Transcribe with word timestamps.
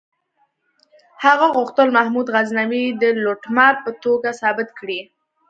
هغه 1.23 1.47
غوښتل 1.55 1.87
محمود 1.97 2.27
غزنوي 2.35 2.85
د 3.01 3.03
لوټمار 3.23 3.73
په 3.83 3.91
توګه 4.03 4.29
ثابت 4.41 4.69
کړي. 4.79 4.99